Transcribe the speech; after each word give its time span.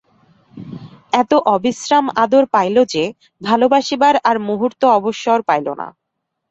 এত 1.13 1.31
অবিশ্রাম 1.53 2.05
আদর 2.23 2.43
পাইল 2.53 2.77
যে, 2.93 3.03
ভালোবাসিবার 3.41 4.15
আর 4.29 4.37
মুহূর্ত 4.49 4.81
অবসর 4.97 5.37
রহিল 5.41 5.67
না। 5.79 5.87